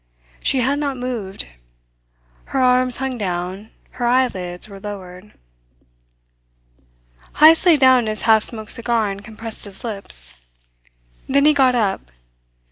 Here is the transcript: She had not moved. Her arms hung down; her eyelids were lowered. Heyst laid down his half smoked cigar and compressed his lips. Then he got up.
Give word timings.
She 0.39 0.61
had 0.61 0.79
not 0.79 0.97
moved. 0.97 1.45
Her 2.45 2.59
arms 2.59 2.97
hung 2.97 3.19
down; 3.19 3.69
her 3.91 4.07
eyelids 4.07 4.67
were 4.67 4.79
lowered. 4.79 5.35
Heyst 7.35 7.67
laid 7.67 7.81
down 7.81 8.07
his 8.07 8.23
half 8.23 8.43
smoked 8.43 8.71
cigar 8.71 9.11
and 9.11 9.23
compressed 9.23 9.63
his 9.65 9.83
lips. 9.83 10.47
Then 11.29 11.45
he 11.45 11.53
got 11.53 11.75
up. 11.75 12.09